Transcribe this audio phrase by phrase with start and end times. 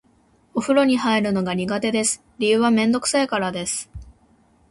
[0.55, 2.23] お風呂に入るのが苦手です。
[2.39, 3.87] 理由はめんどくさいからです。